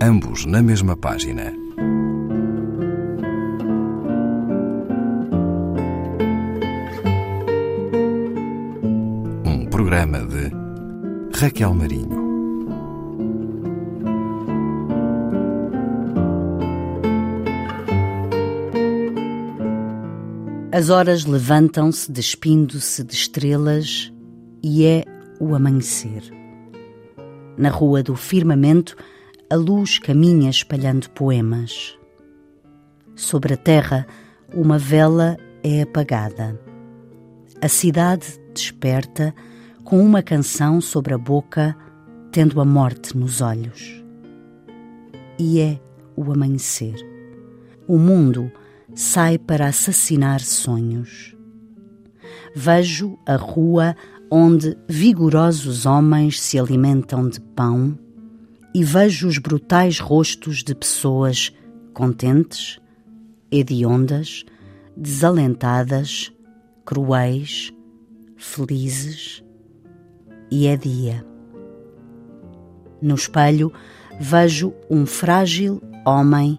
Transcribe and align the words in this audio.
ambos 0.00 0.44
na 0.44 0.62
mesma 0.62 0.96
página. 0.96 1.52
Um 9.44 9.66
programa 9.70 10.18
de 10.20 10.50
Raquel 11.38 11.74
Marinho. 11.74 12.26
As 20.72 20.90
horas 20.90 21.24
levantam-se 21.24 22.12
despindo-se 22.12 23.02
de 23.02 23.14
estrelas 23.14 24.12
e 24.62 24.84
é 24.84 25.04
o 25.40 25.54
amanhecer. 25.54 26.22
Na 27.56 27.70
rua 27.70 28.02
do 28.02 28.14
firmamento, 28.14 28.94
a 29.48 29.54
luz 29.54 29.98
caminha 29.98 30.50
espalhando 30.50 31.08
poemas. 31.10 31.96
Sobre 33.14 33.54
a 33.54 33.56
terra, 33.56 34.06
uma 34.52 34.76
vela 34.76 35.36
é 35.62 35.82
apagada. 35.82 36.60
A 37.62 37.68
cidade 37.68 38.26
desperta 38.52 39.32
com 39.84 40.04
uma 40.04 40.20
canção 40.20 40.80
sobre 40.80 41.14
a 41.14 41.18
boca, 41.18 41.76
tendo 42.32 42.60
a 42.60 42.64
morte 42.64 43.16
nos 43.16 43.40
olhos. 43.40 44.04
E 45.38 45.60
é 45.60 45.80
o 46.16 46.32
amanhecer. 46.32 46.96
O 47.86 47.98
mundo 47.98 48.50
sai 48.96 49.38
para 49.38 49.68
assassinar 49.68 50.40
sonhos. 50.40 51.36
Vejo 52.52 53.16
a 53.24 53.36
rua 53.36 53.94
onde 54.28 54.76
vigorosos 54.88 55.86
homens 55.86 56.40
se 56.40 56.58
alimentam 56.58 57.28
de 57.28 57.40
pão 57.40 57.96
e 58.76 58.84
vejo 58.84 59.26
os 59.26 59.38
brutais 59.38 59.98
rostos 59.98 60.62
de 60.62 60.74
pessoas 60.74 61.50
contentes, 61.94 62.78
hediondas, 63.50 64.44
desalentadas, 64.94 66.30
cruéis, 66.84 67.72
felizes. 68.36 69.42
E 70.50 70.66
é 70.66 70.76
dia. 70.76 71.26
No 73.00 73.14
espelho 73.14 73.72
vejo 74.20 74.74
um 74.90 75.06
frágil 75.06 75.82
homem 76.04 76.58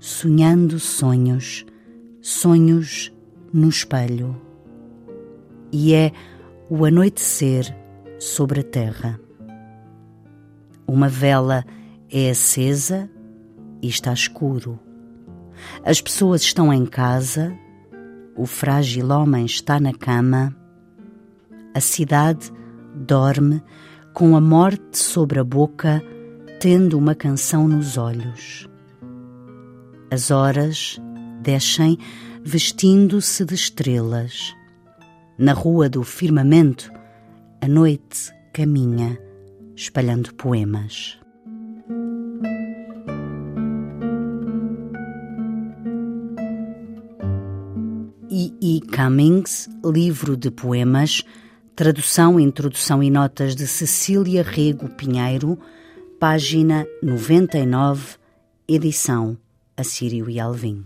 sonhando 0.00 0.80
sonhos, 0.80 1.64
sonhos 2.20 3.12
no 3.52 3.68
espelho. 3.68 4.42
E 5.70 5.94
é 5.94 6.10
o 6.68 6.84
anoitecer 6.84 7.64
sobre 8.18 8.58
a 8.58 8.64
terra. 8.64 9.23
Uma 10.86 11.08
vela 11.08 11.64
é 12.10 12.30
acesa 12.30 13.08
e 13.82 13.88
está 13.88 14.12
escuro. 14.12 14.78
As 15.84 16.00
pessoas 16.00 16.42
estão 16.42 16.72
em 16.72 16.84
casa, 16.84 17.56
o 18.36 18.46
frágil 18.46 19.10
homem 19.10 19.46
está 19.46 19.78
na 19.78 19.92
cama, 19.92 20.54
a 21.74 21.80
cidade 21.80 22.52
dorme 22.94 23.62
com 24.12 24.36
a 24.36 24.40
morte 24.40 24.98
sobre 24.98 25.40
a 25.40 25.44
boca, 25.44 26.02
tendo 26.60 26.96
uma 26.96 27.14
canção 27.14 27.66
nos 27.66 27.98
olhos. 27.98 28.68
As 30.10 30.30
horas 30.30 31.00
descem 31.42 31.98
vestindo-se 32.44 33.44
de 33.44 33.54
estrelas. 33.54 34.54
Na 35.36 35.52
rua 35.52 35.88
do 35.88 36.04
firmamento, 36.04 36.92
a 37.60 37.66
noite 37.66 38.32
caminha, 38.52 39.18
espalhando 39.76 40.34
poemas. 40.34 41.18
E. 48.30 48.52
E. 48.60 48.80
Cummings, 48.80 49.68
livro 49.84 50.36
de 50.36 50.50
poemas, 50.50 51.22
tradução, 51.76 52.40
introdução 52.40 53.02
e 53.02 53.10
notas 53.10 53.54
de 53.54 53.66
Cecília 53.66 54.42
Rego 54.42 54.88
Pinheiro, 54.88 55.58
página 56.18 56.86
99, 57.02 58.16
edição 58.66 59.36
Assírio 59.76 60.30
e 60.30 60.40
Alvim. 60.40 60.84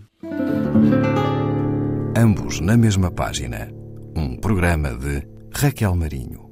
Ambos 2.15 2.59
na 2.59 2.75
mesma 2.75 3.11
página. 3.11 3.71
Um 4.15 4.35
programa 4.35 4.95
de 4.95 5.25
Raquel 5.53 5.95
Marinho. 5.95 6.48